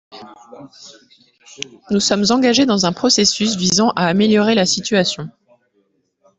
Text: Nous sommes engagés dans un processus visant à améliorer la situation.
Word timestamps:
Nous 1.91 1.99
sommes 1.99 2.25
engagés 2.31 2.65
dans 2.65 2.87
un 2.87 2.91
processus 2.91 3.55
visant 3.55 3.91
à 3.91 4.07
améliorer 4.07 4.55
la 4.55 4.65
situation. 4.65 5.29